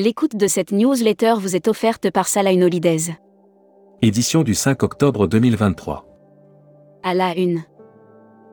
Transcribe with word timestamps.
L'écoute 0.00 0.36
de 0.36 0.46
cette 0.46 0.70
newsletter 0.70 1.34
vous 1.40 1.56
est 1.56 1.66
offerte 1.66 2.08
par 2.12 2.28
Salah 2.28 2.52
Holidays. 2.52 3.16
Édition 4.00 4.44
du 4.44 4.54
5 4.54 4.84
octobre 4.84 5.26
2023. 5.26 6.06
À 7.02 7.14
la 7.14 7.36
une. 7.36 7.64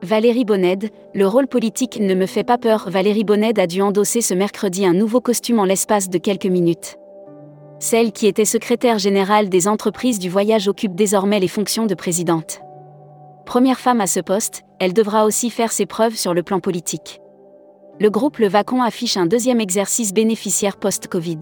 Valérie 0.02 0.44
Bonnède, 0.44 0.90
le 1.14 1.24
rôle 1.24 1.46
politique 1.46 2.00
ne 2.00 2.16
me 2.16 2.26
fait 2.26 2.42
pas 2.42 2.58
peur. 2.58 2.90
Valérie 2.90 3.22
Bonnède 3.22 3.60
a 3.60 3.68
dû 3.68 3.80
endosser 3.80 4.22
ce 4.22 4.34
mercredi 4.34 4.84
un 4.84 4.92
nouveau 4.92 5.20
costume 5.20 5.60
en 5.60 5.64
l'espace 5.64 6.10
de 6.10 6.18
quelques 6.18 6.46
minutes. 6.46 6.96
Celle 7.78 8.10
qui 8.10 8.26
était 8.26 8.44
secrétaire 8.44 8.98
générale 8.98 9.48
des 9.48 9.68
entreprises 9.68 10.18
du 10.18 10.28
voyage 10.28 10.66
occupe 10.66 10.96
désormais 10.96 11.38
les 11.38 11.46
fonctions 11.46 11.86
de 11.86 11.94
présidente. 11.94 12.60
Première 13.44 13.78
femme 13.78 14.00
à 14.00 14.08
ce 14.08 14.18
poste, 14.18 14.64
elle 14.80 14.94
devra 14.94 15.24
aussi 15.24 15.50
faire 15.50 15.70
ses 15.70 15.86
preuves 15.86 16.16
sur 16.16 16.34
le 16.34 16.42
plan 16.42 16.58
politique. 16.58 17.20
Le 17.98 18.10
groupe 18.10 18.36
Le 18.36 18.48
Vacon 18.48 18.82
affiche 18.82 19.16
un 19.16 19.24
deuxième 19.24 19.58
exercice 19.58 20.12
bénéficiaire 20.12 20.76
post-Covid. 20.76 21.38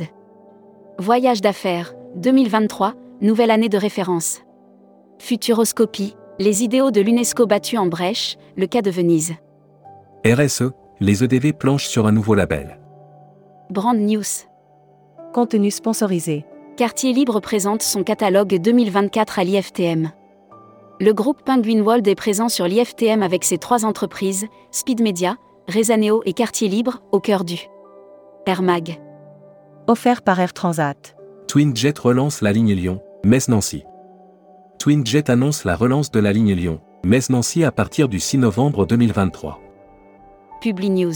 Voyage 1.01 1.41
d'affaires, 1.41 1.95
2023, 2.15 2.95
nouvelle 3.21 3.51
année 3.51 3.69
de 3.69 3.77
référence. 3.77 4.43
Futuroscopie, 5.19 6.15
les 6.39 6.62
idéaux 6.62 6.93
de 6.93 7.01
l'UNESCO 7.01 7.47
battus 7.47 7.81
en 7.81 7.87
brèche, 7.87 8.37
le 8.57 8.69
cas 8.69 8.83
de 8.83 8.91
Venise. 8.93 9.35
RSE, 10.25 10.71
les 11.01 11.25
EDV 11.25 11.55
planchent 11.55 11.89
sur 11.89 12.07
un 12.07 12.12
nouveau 12.12 12.37
label. 12.37 12.79
Brand 13.71 13.98
News. 13.98 14.23
Contenu 15.33 15.73
sponsorisé. 15.73 16.45
Quartier 16.77 17.12
Libre 17.12 17.41
présente 17.41 17.83
son 17.83 18.05
catalogue 18.05 18.61
2024 18.61 19.41
à 19.41 19.45
l'IFTM. 19.45 20.12
Le 21.01 21.12
groupe 21.12 21.43
Penguin 21.45 21.81
World 21.81 22.07
est 22.07 22.15
présent 22.15 22.48
sur 22.48 22.69
l'IFTM 22.69 23.25
avec 23.25 23.43
ses 23.43 23.59
trois 23.59 23.84
entreprises, 23.84 24.47
Speed 24.71 25.03
Media, 25.03 25.37
Rezaneo 25.67 26.23
et 26.27 26.35
Quartier 26.35 26.69
Libre, 26.69 27.01
au 27.11 27.20
cœur 27.20 27.43
du 27.43 27.59
Air 28.45 28.61
Mag. 28.61 29.01
Offert 29.87 30.21
par 30.21 30.39
Air 30.39 30.53
Transat. 30.53 31.17
TwinJet 31.48 31.95
relance 31.98 32.43
la 32.43 32.53
ligne 32.53 32.75
Lyon, 32.75 33.01
Metz-Nancy. 33.25 33.83
TwinJet 34.79 35.31
annonce 35.31 35.65
la 35.65 35.75
relance 35.75 36.11
de 36.11 36.21
la 36.21 36.34
ligne 36.34 36.53
Lyon, 36.53 36.83
Metz-Nancy 37.06 37.65
à 37.65 37.73
partir 37.73 38.09
du 38.09 38.21
6 38.21 38.37
novembre 38.37 38.84
2023. 38.84 39.59
Publi 40.61 40.91
News. 40.91 41.15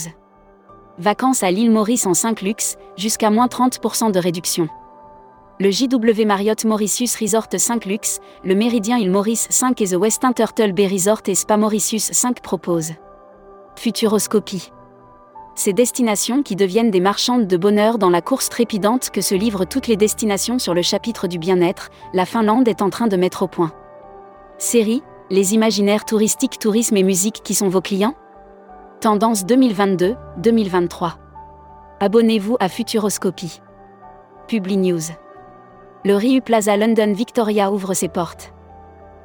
Vacances 0.96 1.42
à 1.42 1.50
l'île 1.50 1.70
Maurice 1.70 2.06
en 2.06 2.14
5 2.14 2.40
luxe, 2.40 2.78
jusqu'à 2.96 3.28
moins 3.28 3.48
30% 3.48 4.12
de 4.12 4.18
réduction. 4.18 4.70
Le 5.60 5.70
JW 5.70 6.24
Marriott 6.24 6.64
Mauritius 6.64 7.16
Resort 7.16 7.48
5 7.54 7.84
Luxe, 7.84 8.20
le 8.44 8.54
Méridien 8.54 8.96
île 8.96 9.10
Maurice 9.10 9.46
5 9.50 9.78
et 9.82 9.88
The 9.88 9.96
Westin 9.96 10.32
Turtle 10.32 10.72
Bay 10.72 10.86
Resort 10.86 11.20
et 11.26 11.34
Spa 11.34 11.58
Mauritius 11.58 12.12
5 12.12 12.40
proposent. 12.40 12.94
Futuroscopie. 13.78 14.72
Ces 15.54 15.72
destinations 15.72 16.42
qui 16.42 16.56
deviennent 16.56 16.90
des 16.90 16.98
marchandes 16.98 17.46
de 17.46 17.56
bonheur 17.56 17.98
dans 17.98 18.10
la 18.10 18.20
course 18.20 18.48
trépidante 18.48 19.10
que 19.10 19.20
se 19.20 19.36
livrent 19.36 19.66
toutes 19.66 19.86
les 19.86 19.96
destinations 19.96 20.58
sur 20.58 20.74
le 20.74 20.82
chapitre 20.82 21.28
du 21.28 21.38
bien-être, 21.38 21.90
la 22.12 22.26
Finlande 22.26 22.66
est 22.66 22.82
en 22.82 22.90
train 22.90 23.06
de 23.06 23.16
mettre 23.16 23.44
au 23.44 23.46
point. 23.46 23.70
Série, 24.58 25.04
les 25.30 25.54
imaginaires 25.54 26.04
touristiques, 26.04 26.58
tourisme 26.58 26.96
et 26.96 27.04
musique 27.04 27.40
qui 27.44 27.54
sont 27.54 27.68
vos 27.68 27.80
clients? 27.80 28.16
Tendance 29.00 29.44
2022-2023. 29.44 31.12
Abonnez-vous 32.00 32.56
à 32.58 32.68
Futuroscopie. 32.68 33.60
Publi 34.48 34.76
News. 34.76 35.12
Le 36.04 36.16
Riu 36.16 36.40
Plaza 36.40 36.76
London 36.76 37.12
Victoria 37.12 37.70
ouvre 37.70 37.94
ses 37.94 38.08
portes. 38.08 38.52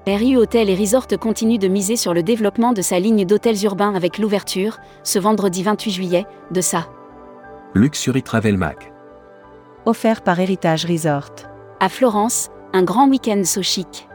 RU 0.05 0.35
Hotel 0.35 0.69
et 0.69 0.75
Resort 0.75 1.07
continue 1.17 1.57
de 1.57 1.69
miser 1.69 1.95
sur 1.95 2.13
le 2.13 2.23
développement 2.23 2.73
de 2.73 2.81
sa 2.81 2.99
ligne 2.99 3.23
d'hôtels 3.25 3.63
urbains 3.63 3.95
avec 3.95 4.17
l'ouverture, 4.17 4.79
ce 5.03 5.17
vendredi 5.17 5.63
28 5.63 5.91
juillet, 5.91 6.25
de 6.51 6.59
sa 6.59 6.89
Luxury 7.73 8.21
Travel 8.21 8.57
Mac. 8.57 8.91
Offert 9.85 10.21
par 10.21 10.41
Héritage 10.41 10.85
Resort. 10.85 11.31
À 11.79 11.87
Florence, 11.87 12.49
un 12.73 12.83
grand 12.83 13.07
week-end 13.07 13.43
so 13.45 13.61
chic. 13.61 14.09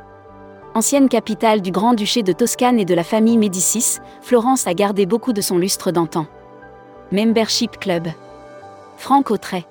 Ancienne 0.75 1.09
capitale 1.09 1.63
du 1.63 1.71
Grand-Duché 1.71 2.23
de 2.23 2.33
Toscane 2.33 2.79
et 2.79 2.85
de 2.85 2.95
la 2.95 3.03
famille 3.03 3.39
Médicis, 3.39 3.97
Florence 4.21 4.67
a 4.67 4.75
gardé 4.75 5.07
beaucoup 5.07 5.33
de 5.33 5.41
son 5.41 5.57
lustre 5.57 5.91
d'antan. 5.91 6.27
Membership 7.13 7.79
Club. 7.79 8.09
Franck 8.99 9.31
Autray. 9.31 9.65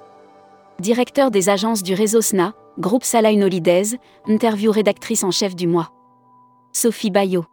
Directeur 0.79 1.29
des 1.29 1.49
agences 1.49 1.83
du 1.83 1.93
réseau 1.93 2.21
SNA, 2.21 2.53
groupe 2.79 3.03
Salah 3.03 3.33
Holidays, 3.33 3.99
interview 4.27 4.71
rédactrice 4.71 5.23
en 5.23 5.29
chef 5.29 5.55
du 5.55 5.67
mois. 5.67 5.91
Sophie 6.79 7.09
Bayot. 7.09 7.43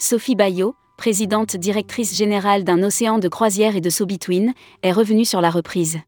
Sophie 0.00 0.34
Bayot, 0.34 0.74
présidente 0.98 1.54
directrice 1.54 2.16
générale 2.16 2.64
d'un 2.64 2.82
océan 2.82 3.20
de 3.20 3.28
croisière 3.28 3.76
et 3.76 3.80
de 3.80 3.88
So-Between, 3.88 4.52
est 4.82 4.90
revenue 4.90 5.24
sur 5.24 5.40
la 5.40 5.48
reprise. 5.48 6.00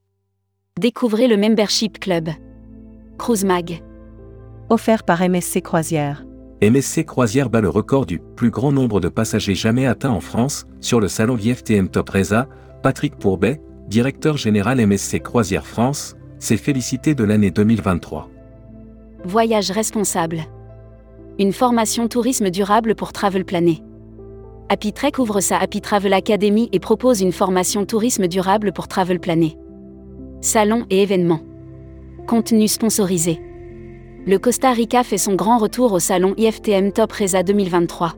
Découvrez 0.80 1.28
le 1.28 1.36
Membership 1.36 2.00
Club. 2.00 2.30
Cruise 3.18 3.44
Mag. 3.44 3.84
Offert 4.68 5.04
par 5.04 5.20
MSC 5.20 5.62
Croisière. 5.62 6.24
MSC 6.60 7.04
Croisière 7.04 7.50
bat 7.50 7.60
le 7.60 7.68
record 7.68 8.04
du 8.04 8.18
plus 8.18 8.50
grand 8.50 8.72
nombre 8.72 8.98
de 8.98 9.08
passagers 9.08 9.54
jamais 9.54 9.86
atteint 9.86 10.10
en 10.10 10.20
France 10.20 10.66
sur 10.80 10.98
le 10.98 11.06
salon 11.06 11.36
IFTM 11.36 11.88
Top 11.88 12.10
Reza. 12.10 12.48
Patrick 12.82 13.14
Pourbet, 13.14 13.60
directeur 13.86 14.38
général 14.38 14.84
MSC 14.84 15.22
Croisière 15.22 15.68
France, 15.68 16.16
s'est 16.40 16.56
félicité 16.56 17.14
de 17.14 17.22
l'année 17.22 17.52
2023. 17.52 18.28
Voyage 19.24 19.70
responsable. 19.70 20.42
Une 21.36 21.52
formation 21.52 22.06
tourisme 22.06 22.48
durable 22.48 22.94
pour 22.94 23.12
Travel 23.12 23.44
Planet. 23.44 23.78
Happy 24.68 24.92
Trek 24.92 25.10
ouvre 25.18 25.40
sa 25.40 25.58
Happy 25.58 25.80
Travel 25.80 26.12
Academy 26.12 26.68
et 26.70 26.78
propose 26.78 27.22
une 27.22 27.32
formation 27.32 27.84
tourisme 27.84 28.28
durable 28.28 28.70
pour 28.70 28.86
Travel 28.86 29.18
Planet. 29.18 29.56
Salons 30.40 30.86
et 30.90 31.02
événements. 31.02 31.40
Contenu 32.28 32.68
sponsorisé. 32.68 33.42
Le 34.24 34.38
Costa 34.38 34.70
Rica 34.70 35.02
fait 35.02 35.18
son 35.18 35.34
grand 35.34 35.58
retour 35.58 35.92
au 35.92 35.98
salon 35.98 36.34
IFTM 36.36 36.92
Top 36.92 37.10
Reza 37.10 37.42
2023. 37.42 38.14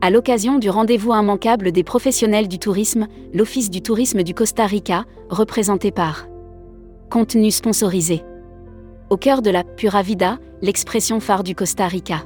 À 0.00 0.08
l'occasion 0.08 0.58
du 0.58 0.70
rendez-vous 0.70 1.12
immanquable 1.12 1.70
des 1.70 1.84
professionnels 1.84 2.48
du 2.48 2.58
tourisme, 2.58 3.08
l'Office 3.34 3.68
du 3.68 3.82
tourisme 3.82 4.22
du 4.22 4.32
Costa 4.32 4.64
Rica, 4.64 5.04
représenté 5.28 5.90
par 5.90 6.28
Contenu 7.10 7.50
sponsorisé. 7.50 8.22
Au 9.12 9.18
cœur 9.18 9.42
de 9.42 9.50
la 9.50 9.62
Pura 9.62 10.00
Vida, 10.00 10.38
l'expression 10.62 11.20
phare 11.20 11.42
du 11.42 11.54
Costa 11.54 11.86
Rica. 11.86 12.24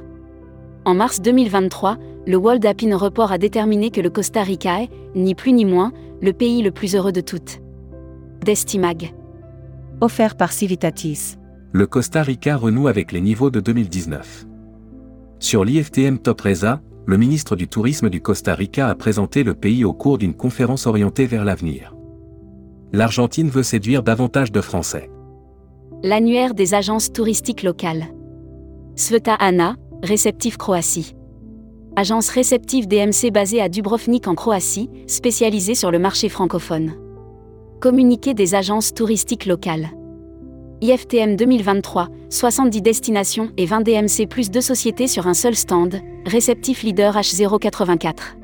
En 0.85 0.93
mars 0.93 1.19
2023, 1.19 1.97
le 2.25 2.37
World 2.37 2.65
Happy 2.65 2.93
Report 2.93 3.33
a 3.33 3.37
déterminé 3.37 3.91
que 3.91 3.99
le 3.99 4.09
Costa 4.09 4.41
Rica 4.41 4.83
est, 4.83 4.89
ni 5.13 5.35
plus 5.35 5.51
ni 5.51 5.65
moins, 5.65 5.91
le 6.21 6.31
pays 6.31 6.61
le 6.61 6.71
plus 6.71 6.95
heureux 6.95 7.11
de 7.11 7.19
toutes. 7.19 7.59
Destimag. 8.45 9.13
Offert 9.99 10.37
par 10.37 10.53
Civitatis. 10.53 11.35
Le 11.73 11.87
Costa 11.87 12.23
Rica 12.23 12.55
renoue 12.55 12.87
avec 12.87 13.11
les 13.11 13.19
niveaux 13.19 13.49
de 13.49 13.59
2019. 13.59 14.47
Sur 15.39 15.65
l'IFTM 15.65 16.19
Top 16.19 16.39
Reza, 16.39 16.79
le 17.05 17.17
ministre 17.17 17.57
du 17.57 17.67
Tourisme 17.67 18.09
du 18.09 18.21
Costa 18.21 18.55
Rica 18.55 18.87
a 18.87 18.95
présenté 18.95 19.43
le 19.43 19.55
pays 19.55 19.83
au 19.83 19.91
cours 19.91 20.17
d'une 20.17 20.35
conférence 20.35 20.87
orientée 20.87 21.25
vers 21.25 21.43
l'avenir. 21.43 21.93
L'Argentine 22.93 23.49
veut 23.49 23.63
séduire 23.63 24.03
davantage 24.03 24.53
de 24.53 24.61
Français. 24.61 25.09
L'annuaire 26.03 26.53
des 26.53 26.75
agences 26.75 27.11
touristiques 27.11 27.63
locales. 27.63 28.05
Sveta 28.95 29.33
Ana, 29.33 29.77
réceptif 30.03 30.55
Croatie. 30.55 31.15
Agence 31.95 32.29
réceptive 32.29 32.87
DMC 32.87 33.31
basée 33.31 33.61
à 33.61 33.67
Dubrovnik 33.67 34.27
en 34.27 34.35
Croatie, 34.35 34.91
spécialisée 35.07 35.73
sur 35.73 35.89
le 35.89 35.97
marché 35.97 36.29
francophone. 36.29 36.93
Communiqué 37.81 38.35
des 38.35 38.53
agences 38.53 38.93
touristiques 38.93 39.47
locales. 39.47 39.89
IFTM 40.81 41.35
2023, 41.35 42.09
70 42.29 42.81
destinations 42.83 43.49
et 43.57 43.65
20 43.65 43.81
DMC 43.81 44.27
plus 44.29 44.51
deux 44.51 44.61
sociétés 44.61 45.07
sur 45.07 45.25
un 45.25 45.33
seul 45.33 45.55
stand, 45.55 45.99
réceptif 46.27 46.83
leader 46.83 47.15
H084. 47.15 48.37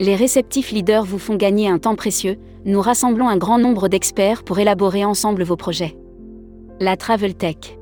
Les 0.00 0.16
réceptifs 0.16 0.72
leaders 0.72 1.04
vous 1.04 1.20
font 1.20 1.36
gagner 1.36 1.68
un 1.68 1.78
temps 1.78 1.94
précieux, 1.94 2.36
nous 2.64 2.80
rassemblons 2.80 3.28
un 3.28 3.36
grand 3.36 3.58
nombre 3.58 3.86
d'experts 3.86 4.42
pour 4.42 4.58
élaborer 4.58 5.04
ensemble 5.04 5.44
vos 5.44 5.56
projets. 5.56 5.96
La 6.80 6.96
Travel 6.96 7.36
Tech. 7.36 7.78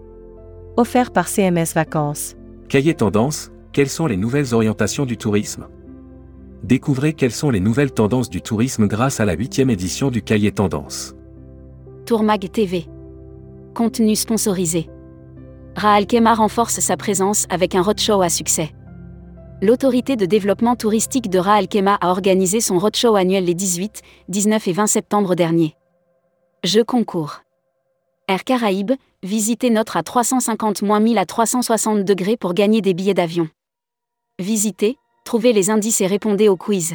Offert 0.77 1.12
par 1.12 1.27
CMS 1.27 1.73
Vacances. 1.75 2.37
Cahier 2.69 2.93
Tendance, 2.93 3.50
quelles 3.73 3.89
sont 3.89 4.06
les 4.06 4.19
nouvelles 4.19 4.53
orientations 4.53 5.06
du 5.06 5.17
tourisme? 5.17 5.67
Découvrez 6.62 7.15
quelles 7.15 7.33
sont 7.33 7.49
les 7.49 7.59
nouvelles 7.59 7.93
tendances 7.93 8.29
du 8.29 8.43
tourisme 8.43 8.87
grâce 8.87 9.19
à 9.19 9.25
la 9.25 9.33
huitième 9.33 9.71
édition 9.71 10.11
du 10.11 10.21
Cahier 10.21 10.53
Tendance. 10.53 11.15
Tourmag 12.05 12.50
TV. 12.50 12.85
Contenu 13.75 14.15
sponsorisé. 14.15 14.91
Raal 15.75 16.06
Kema 16.06 16.35
renforce 16.35 16.81
sa 16.81 16.99
présence 16.99 17.47
avec 17.49 17.75
un 17.75 17.81
roadshow 17.81 18.21
à 18.21 18.29
succès. 18.29 18.73
L'autorité 19.62 20.17
de 20.17 20.27
développement 20.27 20.77
touristique 20.77 21.31
de 21.31 21.39
Raal 21.39 21.67
Kema 21.67 21.94
a 21.94 22.11
organisé 22.11 22.61
son 22.61 22.79
roadshow 22.79 23.17
annuel 23.17 23.47
les 23.47 23.55
18, 23.55 24.03
19 24.29 24.69
et 24.69 24.73
20 24.75 24.87
septembre 24.87 25.35
dernier. 25.35 25.77
Jeux 26.62 26.85
concours. 26.85 27.41
Caraïbes, 28.38 28.93
visitez 29.23 29.70
notre 29.70 29.96
à 29.96 30.02
350 30.02 30.82
1000 30.82 31.19
à 31.19 31.26
360 31.26 32.05
degrés 32.05 32.37
pour 32.37 32.55
gagner 32.55 32.81
des 32.81 32.94
billets 32.94 33.14
d'avion. 33.14 33.49
Visitez, 34.38 34.96
trouvez 35.25 35.52
les 35.52 35.70
indices 35.70 36.00
et 36.00 36.06
répondez 36.06 36.49
au 36.49 36.56
quiz. 36.56 36.94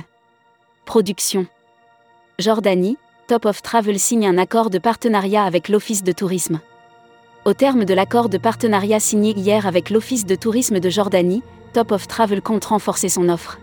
Production. 0.85 1.47
Jordanie, 2.39 2.97
Top 3.27 3.45
of 3.45 3.61
Travel 3.61 3.99
signe 3.99 4.27
un 4.27 4.37
accord 4.37 4.69
de 4.69 4.79
partenariat 4.79 5.43
avec 5.43 5.69
l'Office 5.69 6.03
de 6.03 6.11
tourisme. 6.11 6.59
Au 7.45 7.53
terme 7.53 7.85
de 7.85 7.93
l'accord 7.93 8.29
de 8.29 8.37
partenariat 8.37 8.99
signé 8.99 9.33
hier 9.33 9.67
avec 9.67 9.89
l'Office 9.89 10.25
de 10.25 10.35
tourisme 10.35 10.79
de 10.79 10.89
Jordanie, 10.89 11.43
Top 11.73 11.91
of 11.91 12.07
Travel 12.07 12.41
compte 12.41 12.65
renforcer 12.65 13.09
son 13.09 13.29
offre. 13.29 13.59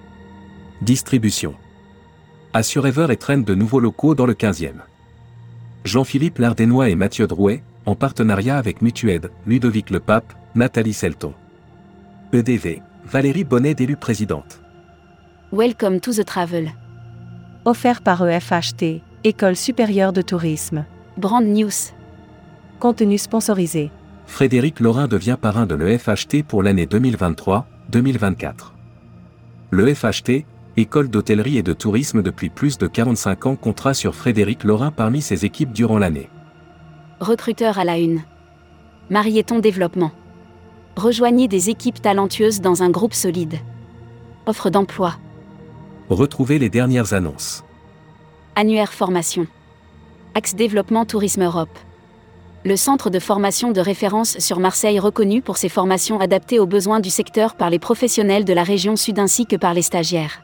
Distribution. 0.82 1.54
Assurever 2.52 3.06
et 3.10 3.16
traîne 3.16 3.42
de 3.42 3.54
nouveaux 3.54 3.80
locaux 3.80 4.14
dans 4.14 4.26
le 4.26 4.34
15e. 4.34 4.82
Jean-Philippe 5.84 6.38
Lardénois 6.38 6.88
et 6.88 6.94
Mathieu 6.94 7.26
Drouet, 7.26 7.62
en 7.84 7.94
partenariat 7.94 8.56
avec 8.56 8.80
Mutued, 8.80 9.30
Ludovic 9.46 9.90
Le 9.90 10.00
Pape, 10.00 10.32
Nathalie 10.54 10.94
Selton. 10.94 11.34
EDV, 12.32 12.80
Valérie 13.04 13.44
Bonnet 13.44 13.74
d'élue 13.74 13.96
présidente. 13.96 14.62
Welcome 15.52 16.00
to 16.00 16.12
the 16.12 16.24
travel. 16.24 16.72
Offert 17.66 18.00
par 18.02 18.26
EFHT, 18.26 19.02
École 19.24 19.56
supérieure 19.56 20.14
de 20.14 20.22
tourisme. 20.22 20.86
Brand 21.18 21.44
News. 21.44 21.92
Contenu 22.80 23.18
sponsorisé. 23.18 23.90
Frédéric 24.26 24.80
Laurin 24.80 25.06
devient 25.06 25.36
parrain 25.40 25.66
de 25.66 25.74
l'EFHT 25.74 26.44
pour 26.48 26.62
l'année 26.62 26.86
2023-2024. 26.86 28.72
L'EFHT, 29.70 30.46
École 30.76 31.08
d'hôtellerie 31.08 31.56
et 31.56 31.62
de 31.62 31.72
tourisme 31.72 32.20
depuis 32.20 32.48
plus 32.48 32.78
de 32.78 32.88
45 32.88 33.46
ans, 33.46 33.54
comptera 33.54 33.94
sur 33.94 34.16
Frédéric 34.16 34.64
Laurin 34.64 34.90
parmi 34.90 35.22
ses 35.22 35.44
équipes 35.44 35.72
durant 35.72 35.98
l'année. 35.98 36.28
Recruteur 37.20 37.78
à 37.78 37.84
la 37.84 37.98
une. 37.98 38.22
Marieton 39.08 39.60
Développement. 39.60 40.10
Rejoignez 40.96 41.46
des 41.46 41.70
équipes 41.70 42.02
talentueuses 42.02 42.60
dans 42.60 42.82
un 42.82 42.90
groupe 42.90 43.14
solide. 43.14 43.54
Offre 44.46 44.68
d'emploi. 44.68 45.14
Retrouvez 46.08 46.58
les 46.58 46.70
dernières 46.70 47.14
annonces. 47.14 47.62
Annuaire 48.56 48.92
formation. 48.92 49.46
Axe 50.34 50.56
Développement 50.56 51.04
Tourisme 51.04 51.44
Europe. 51.44 51.78
Le 52.64 52.76
centre 52.76 53.10
de 53.10 53.20
formation 53.20 53.70
de 53.70 53.80
référence 53.80 54.38
sur 54.38 54.58
Marseille 54.58 54.98
reconnu 54.98 55.40
pour 55.40 55.56
ses 55.56 55.68
formations 55.68 56.18
adaptées 56.18 56.58
aux 56.58 56.66
besoins 56.66 56.98
du 56.98 57.10
secteur 57.10 57.54
par 57.54 57.70
les 57.70 57.78
professionnels 57.78 58.44
de 58.44 58.52
la 58.52 58.64
région 58.64 58.96
sud 58.96 59.20
ainsi 59.20 59.46
que 59.46 59.56
par 59.56 59.72
les 59.72 59.82
stagiaires. 59.82 60.43